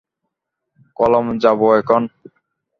[0.97, 2.03] কলম যাবো এখন।